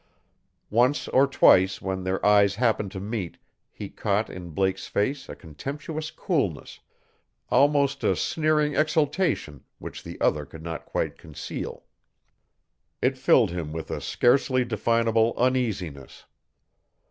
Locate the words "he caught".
3.71-4.31